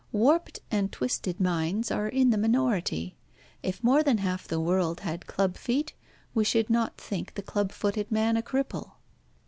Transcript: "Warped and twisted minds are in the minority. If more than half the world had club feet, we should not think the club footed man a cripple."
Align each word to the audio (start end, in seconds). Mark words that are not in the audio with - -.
"Warped 0.11 0.61
and 0.71 0.91
twisted 0.91 1.39
minds 1.39 1.91
are 1.91 2.07
in 2.07 2.31
the 2.31 2.37
minority. 2.39 3.17
If 3.61 3.83
more 3.83 4.01
than 4.01 4.17
half 4.17 4.47
the 4.47 4.59
world 4.59 5.01
had 5.01 5.27
club 5.27 5.55
feet, 5.57 5.93
we 6.33 6.43
should 6.43 6.71
not 6.71 6.97
think 6.97 7.35
the 7.35 7.43
club 7.43 7.71
footed 7.71 8.11
man 8.11 8.35
a 8.35 8.41
cripple." 8.41 8.93